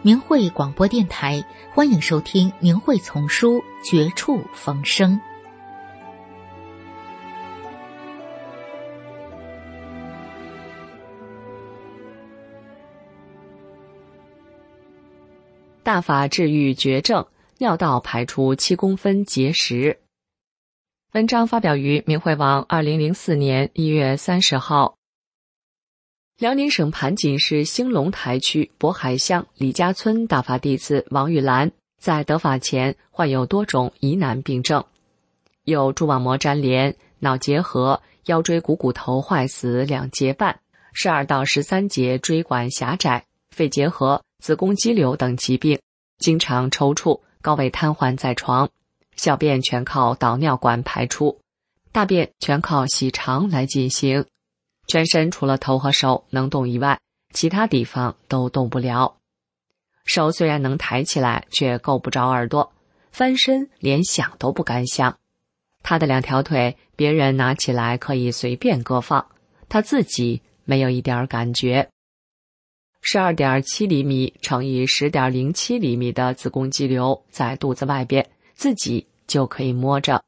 [0.00, 1.44] 明慧广播电台，
[1.74, 5.14] 欢迎收听《明慧丛书·绝处逢生》。
[15.82, 17.26] 大法治愈绝症，
[17.58, 19.98] 尿道排出七公分结石。
[21.12, 24.97] 文章发表于明慧网，二零零四年一月三十号。
[26.38, 34.84] 辽宁省盘锦市兴隆台区渤海乡李家村大法弟子王玉兰，在得法前患有多种疑难病症，
[35.64, 40.60] 有蛛网膜粘连、脑结核、腰椎股骨头坏死两节半、
[40.92, 45.80] 十二到十三节椎管狭窄、肺结核、子宫肌瘤等疾病，
[46.18, 48.70] 经常抽搐、高位瘫痪在床，
[49.16, 51.40] 小便全靠导尿管排出，
[51.90, 54.24] 大便全靠洗肠来进行。
[54.88, 56.98] 全身除了头和手能动以外，
[57.32, 59.16] 其他地方都动不了。
[60.04, 62.72] 手虽然能抬起来，却够不着耳朵，
[63.12, 65.18] 翻身连想都不敢想。
[65.82, 69.26] 他的两条腿，别人拿起来可以随便搁放，
[69.68, 71.90] 他自己没有一点感觉。
[73.02, 80.24] 十二点七厘米乘以十点零七厘米的子宫肌瘤在肚子外边，自己就可以摸着。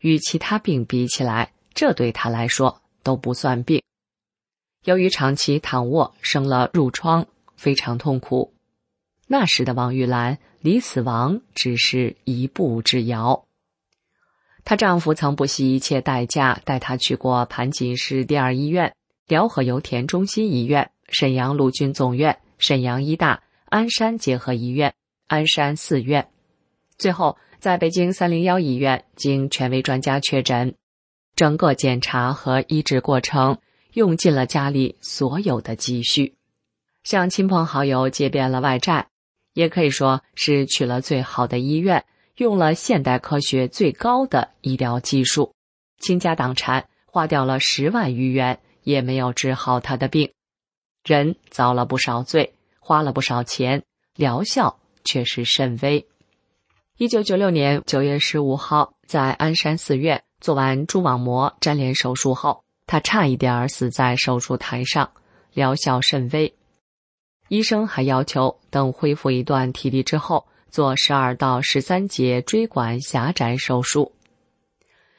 [0.00, 2.79] 与其他病比起来，这对他来说。
[3.02, 3.82] 都不算病，
[4.84, 8.52] 由于长期躺卧生了褥疮，非常痛苦。
[9.26, 13.46] 那时的王玉兰离死亡只是一步之遥。
[14.64, 18.94] 她丈夫曾不惜一切代价带她去过盘锦市第二医院、
[19.26, 24.94] 辽河油田中心医院、沈阳陆军总院、沈阳医大、鞍山结合医院、
[25.28, 26.28] 鞍山四院，
[26.98, 30.74] 最后在北京三零幺医院，经权威专家确诊。
[31.40, 33.56] 整个检查和医治过程
[33.94, 36.34] 用尽了家里所有的积蓄，
[37.02, 39.08] 向亲朋好友借遍了外债，
[39.54, 42.04] 也可以说是去了最好的医院，
[42.36, 45.54] 用了现代科学最高的医疗技术，
[45.98, 50.30] 倾家荡产，花掉了十万余元，也没有治好他的病。
[51.06, 53.82] 人遭了不少罪，花了不少钱，
[54.14, 56.06] 疗效却是甚微。
[57.00, 60.22] 一九九六年九月十五号，在鞍山寺院。
[60.38, 65.10] 做完蛛网膜粘连手术后，他差一点死在手术台上，
[65.54, 66.54] 疗效甚微。
[67.48, 74.12] 医生还要求等恢复一段体力之后，做十二到十三节椎管狭窄手术。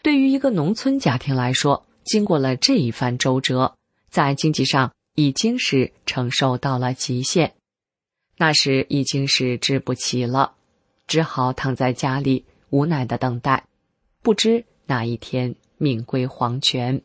[0.03, 3.73] 对于一个农村家庭来说，经过了这一番周折，
[4.11, 7.55] 在经济上已经是承受到了极限，
[8.37, 10.53] 那时已经是治不起了，
[11.11, 13.65] 只好躺在家里无奈的等待，
[14.21, 14.63] 不知。
[14.85, 17.01] 哪一天，命归黄泉。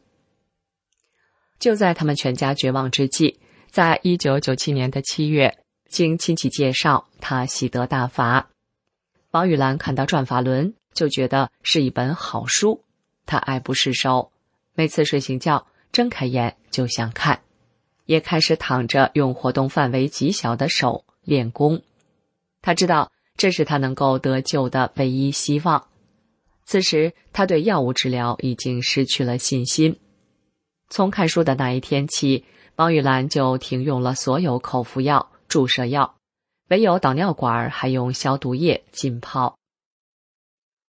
[1.58, 5.58] 就在他们全家绝望之际，在一九九七年的七月，
[5.88, 8.48] 经亲戚介绍，他喜得大法。
[9.32, 12.84] 王玉兰看到《转法轮》，就觉得是一本好书，
[13.26, 14.30] 他爱不释手。
[14.74, 17.40] 每次睡醒觉，睁开眼就想看，
[18.04, 21.82] 也开始躺着用活动范围极小的手练功。
[22.62, 25.86] 他知道这是他能够得救的唯一希望。
[26.64, 29.98] 此时，他对药物治疗已经失去了信心。
[30.88, 32.44] 从看书的那一天起，
[32.76, 36.16] 王玉兰就停用了所有口服药、注射药，
[36.68, 39.56] 唯有导尿管还用消毒液浸泡。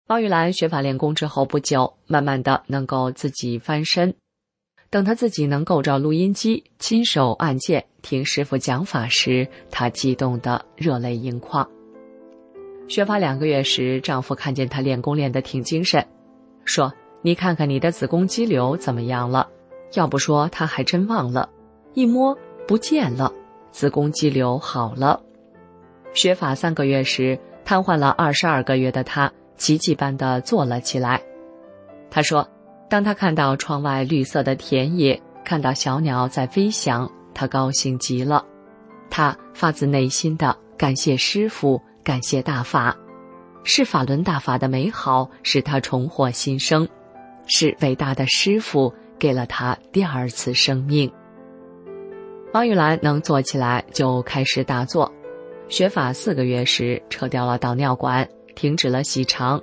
[0.08, 4.14] 王玉兰学法练功之后不久，慢慢的能够自己翻身。
[4.90, 11.70] 等他自己能够着录音机，亲手按键听师傅讲法时，他激动的热泪盈眶。
[12.88, 16.04] 学法两个月时，丈夫看见她练功练得挺精神，
[16.64, 16.92] 说
[17.22, 19.48] ：“你看看你的子宫肌瘤怎么样了？”
[19.94, 21.48] 要不说他还真忘了，
[21.94, 22.36] 一摸
[22.66, 23.32] 不见了，
[23.72, 25.20] 子宫肌瘤好了。
[26.12, 31.20] 学法三个月时，瘫痪了二十二个月的她奇迹般的坐了起来。
[32.08, 32.48] 她说
[32.88, 38.44] ：“当她看到窗外绿色的田野，看到小鸟在飞翔，她高兴极了。
[39.10, 42.96] 她发自内心的感谢师傅。”感谢大法，
[43.62, 46.88] 是法轮大法的美好使他重获新生，
[47.46, 51.10] 是伟大的师傅给了他第二次生命。
[52.52, 55.12] 王玉兰能坐起来，就开始打坐。
[55.68, 59.62] 学法四个月时，撤掉了导尿管，停止了洗肠，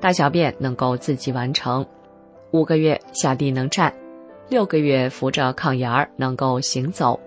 [0.00, 1.86] 大小便能够自己完成。
[2.50, 3.94] 五个月下地能站，
[4.48, 7.18] 六个月扶着炕沿儿能够行走。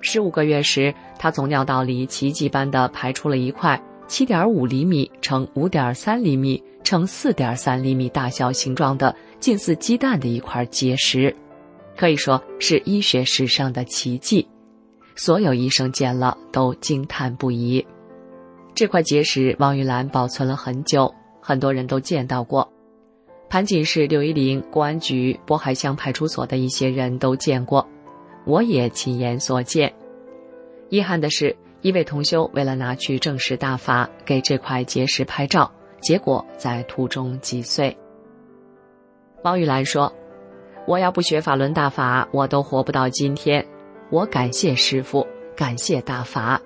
[0.00, 11.34] 十五个月时，他从尿道里奇迹般的排出了一块七点五厘米乘五点三厘米乘四点三厘米大小形状的近似鸡蛋的一块结石，
[11.96, 14.46] 可以说是医学史上的奇迹。
[15.16, 17.84] 所有医生见了都惊叹不已。
[18.74, 22.72] 这块结石，王玉兰保存了很久，很多人都见到过。
[23.50, 27.84] 盘锦市六一零公安局渤海乡派出所的一些人都见过。
[28.48, 29.92] 我也亲眼所见。
[30.88, 37.94] 遗憾的是，一位同修为了拿去正式大法，给这块结石拍照，结果在途中击碎。
[39.44, 40.10] 王玉兰说
[40.88, 43.62] ：“我要不学法轮大法，我都活不到今天。
[44.08, 46.58] 我感谢师傅，感谢大法。”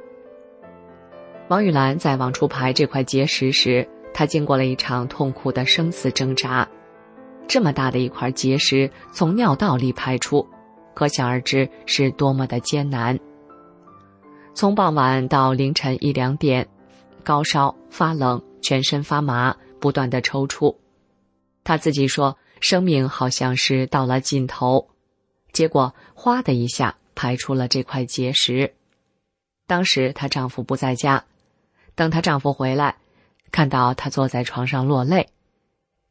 [1.51, 6.67] 王玉兰在往出排这块结石时，她经过了一场痛苦的生死挣扎。
[7.49, 10.47] 这么大的一块结石从尿道里排出。
[10.95, 13.19] 可想而知是多么的艰难。
[14.55, 16.69] 从傍晚到凌晨一两点，
[17.25, 20.77] 高烧、发冷、全身发麻，不断的抽搐。
[21.65, 24.91] 他自己说，生命好像是到了尽头。
[25.53, 28.75] 结果，哗的一下排出了这块结石。
[29.67, 31.25] 当时她丈夫不在家，
[31.95, 32.97] 等她丈夫回来，
[33.51, 35.31] 看到她坐在床上落泪，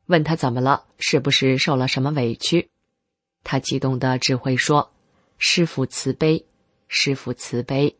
[0.08, 2.71] 问她怎么了，是不是受了什么委屈？
[3.44, 4.92] 她激动的只会说
[5.38, 6.46] ：“师傅慈悲，
[6.88, 7.96] 师傅慈悲。”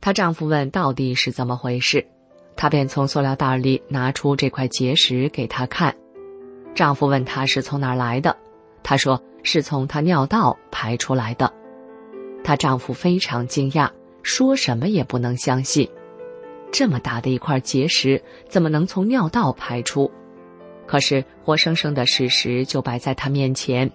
[0.00, 2.06] 她丈夫问到底是怎么回事，
[2.54, 5.96] 她便从塑料袋里拿出这块结石给他看。
[6.74, 8.36] 丈夫问她是从哪儿来的，
[8.82, 11.52] 她说是从她尿道排出来的。
[12.44, 13.90] 她丈夫非常惊讶，
[14.22, 15.88] 说什么也不能相信，
[16.70, 20.10] 这么大的一块结石怎么能从尿道排出？
[20.86, 23.90] 可是活生生的事实就摆在他面前。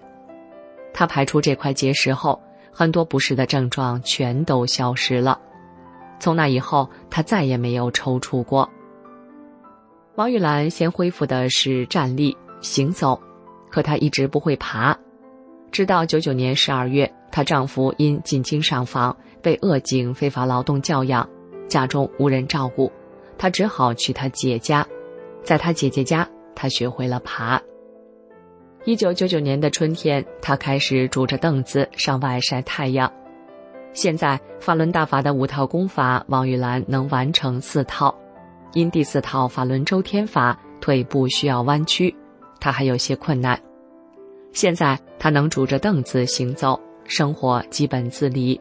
[0.94, 2.40] 他排出这块结石后，
[2.72, 5.38] 很多不适的症状全都消失了。
[6.20, 8.68] 从那以后，他再也没有抽搐过。
[10.14, 13.18] 王玉兰先恢复的是站立行走，
[13.70, 14.96] 可她一直不会爬。
[15.70, 21.26] 直到九九年十二月，她丈夫因进京上访，被恶警非法劳动教养，
[21.66, 22.92] 家中无人照顾，
[23.38, 24.86] 她只好去她姐家。
[25.42, 27.60] 在她姐姐家，她学会了爬。
[28.84, 33.10] 一九九九年的春天，他开始拄着凳子上外晒太阳。
[33.92, 38.12] 现在法轮大法的五套功法，王玉兰能完成四套。
[38.72, 42.12] 因第四套法轮周天法腿部需要弯曲，
[42.58, 43.60] 他还有些困难。
[44.52, 48.60] 现在他能拄着凳子行走，生活基本自理。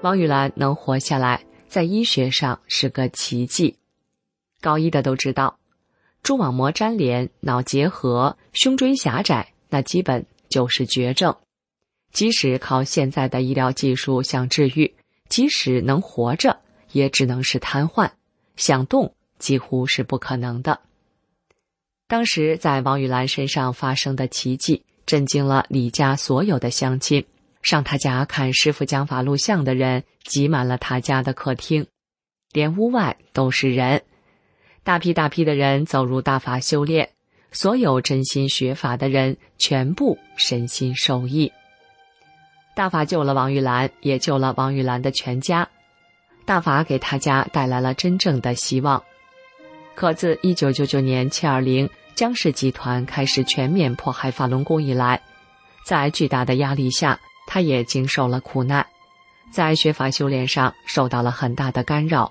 [0.00, 3.76] 王玉兰能活下来，在医学上是个奇迹。
[4.62, 5.58] 高一的都知道。
[6.24, 11.36] 蛛网膜粘连、脑结核、胸椎狭窄，那基本就是绝症。
[12.12, 14.94] 即使靠现在的医疗技术想治愈，
[15.28, 16.58] 即使能活着，
[16.92, 18.10] 也只能是瘫痪，
[18.56, 20.80] 想动几乎是不可能的。
[22.08, 27.26] 当时在王玉兰身上发生的奇迹，震惊了李家所有的乡亲。
[27.60, 31.86] 上他家看师傅讲法录像的人挤满了他家的客厅，
[32.52, 34.02] 连屋外都是人。
[34.84, 37.08] 大批大批的人走入大法修炼，
[37.50, 41.50] 所有真心学法的人全部身心受益。
[42.76, 45.66] 大法救了王玉兰，也救了王玉兰的全家。
[46.44, 49.02] 大法给他家带来了真正的希望。
[49.94, 55.18] 可自一九九九年七二零江氏集团开始全面迫害法轮功以来，
[55.86, 58.86] 在巨大的压力下，他也经受了苦难，
[59.50, 62.30] 在学法修炼上受到了很大的干扰。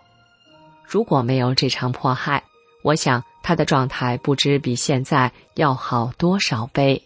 [0.94, 2.44] 如果没有这场迫害，
[2.84, 7.02] 我想他的状态不知比现在要好多少倍。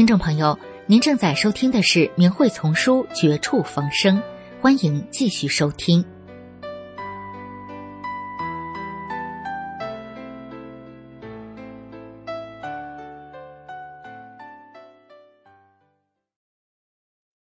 [0.00, 4.16] 听众朋友，您正在收听的是《明慧丛书》《绝处逢生》，
[4.58, 6.02] 欢迎继续收听。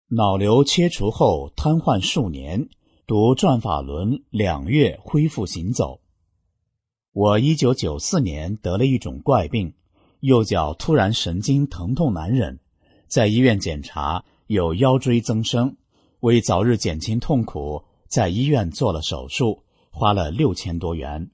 [0.08, 2.68] 脑瘤切除后瘫痪数年，
[3.06, 6.00] 读转法轮两月恢复行走。
[7.12, 9.74] 我一九九四年得了一种怪病，
[10.22, 12.60] 右脚突然神经疼痛难忍，
[13.08, 15.74] 在医院检查有腰椎增生，
[16.20, 21.28] 为早日减轻痛苦，在医院做了手术，花了六千多元。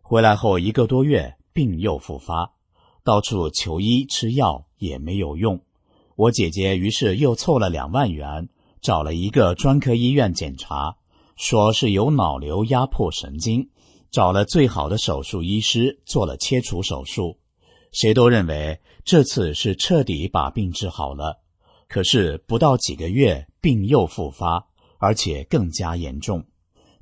[0.00, 2.52] 回来后一个多月，病又复发，
[3.04, 5.60] 到处求医吃药也没有用。
[6.16, 8.48] 我姐姐于是又凑了两万元，
[8.80, 10.96] 找了一个专科医院检查，
[11.36, 13.70] 说是有脑瘤压迫神经，
[14.10, 17.38] 找了最好的手术医师做了切除手术，
[17.92, 21.40] 谁都认为这次是彻底把病治好了。
[21.88, 24.66] 可是不到几个月，病又复发，
[24.98, 26.46] 而且更加严重，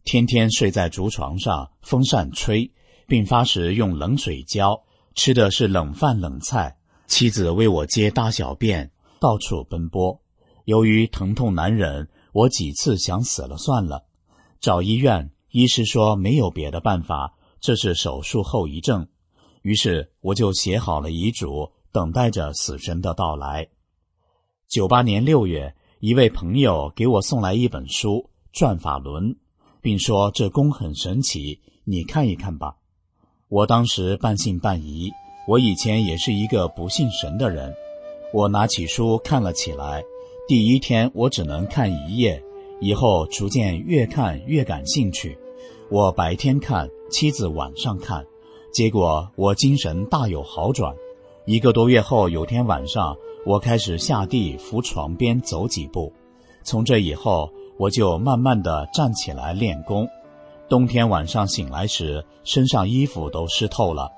[0.05, 2.73] 天天睡在竹床上，风扇吹，
[3.07, 4.83] 病发时用冷水浇，
[5.15, 8.91] 吃的是冷饭冷菜，妻子为我接大小便。
[9.21, 10.21] 到处奔波，
[10.65, 14.07] 由于疼痛难忍，我几次想死了算了。
[14.61, 19.07] 找医院，医师说没有别的办法，这是手术后遗症。
[19.63, 23.69] 于是我就写好了遗嘱，等待着死神的到来。
[24.69, 28.17] 九八年六月，一位朋友给我送来一本书
[28.53, 29.31] 《转法轮》，
[29.81, 32.77] 并说这功很神奇，你看一看吧。
[33.49, 35.11] 我当时半信半疑，
[35.49, 37.75] 我以前也是一个不信神的人。
[38.33, 40.05] 我拿起书看了起来，
[40.47, 42.41] 第一天我只能看一页，
[42.81, 45.37] 以后逐渐越看越感兴趣。
[45.91, 48.25] 我白天看，妻子晚上看，
[48.73, 50.95] 结果我精神大有好转。
[51.45, 56.13] 一个多月后，有天晚上，我开始下地扶床边走几步。
[56.63, 60.09] 从这以后，我就慢慢的站起来练功。
[60.69, 64.11] 冬天晚上醒来时，身上衣服都湿透了，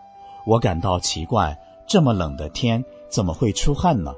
[0.47, 1.57] 我感到奇怪，
[1.87, 2.85] 这么冷的天。
[3.09, 4.15] 怎么会出汗呢？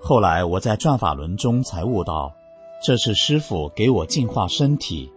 [0.00, 2.34] 后来我在转法轮中才悟到，
[2.84, 5.08] 这是师傅给我净化身体。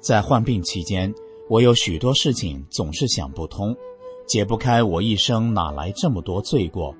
[0.00, 1.14] 在患病期间，
[1.48, 3.74] 我有许多事情总是想不通，
[4.26, 6.92] 解不开我一生哪来这么多罪过。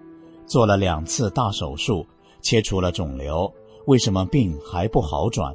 [0.47, 2.07] 做了两次大手术，
[2.43, 3.53] 切除了肿瘤，
[3.87, 5.53] 为什么病还不好转？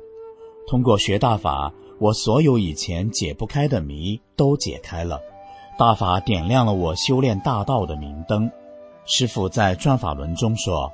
[0.68, 5.22] 通过学大法，我所有以前解不开的谜都解开了。
[5.78, 8.52] 大法点亮了我修炼大道的明灯。
[9.06, 10.92] 师傅在转法轮中说：“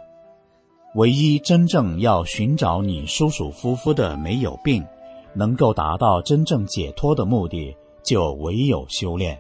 [0.94, 4.86] 唯一真正要寻找你舒舒服服的没有病，
[5.34, 7.76] 能够达到真正解脱的目的，
[8.08, 9.38] 就唯有修炼。”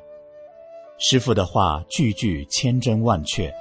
[0.99, 3.53] 师傅的话句句千真万确。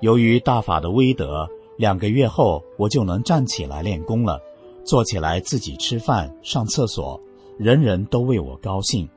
[0.00, 4.40] 由于大法的威德，两个月后我就能站起来练功了，
[4.84, 7.20] 坐起来自己吃饭、上厕所，
[7.58, 9.08] 人人都为我高兴。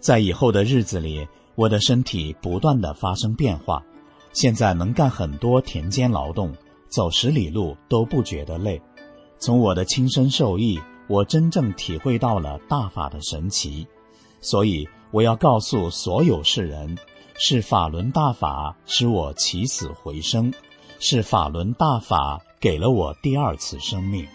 [0.00, 3.84] 在以后的日子里，我的身体不断的发生变化。
[4.32, 6.54] 现在能干很多田间劳动，
[6.88, 8.80] 走十里路都不觉得累。
[9.38, 13.86] 从我的亲身受益，我真正体会到了大法的神奇。
[14.40, 16.96] 所以我要告诉所有世人：
[17.38, 20.52] 是法轮大法使我起死回生，
[21.00, 24.26] 是法轮大法给了我第二次生命。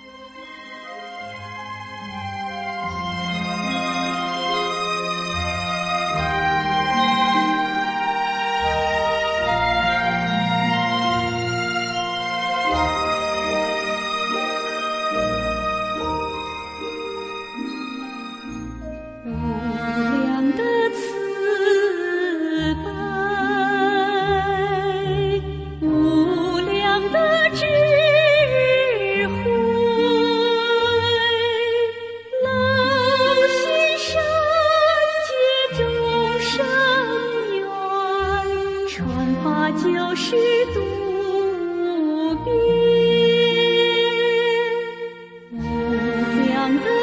[46.64, 47.03] 样子。